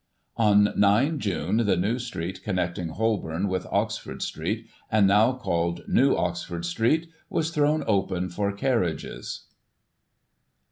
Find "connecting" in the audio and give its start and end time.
2.43-2.87